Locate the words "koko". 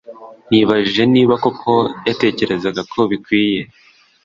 1.43-1.73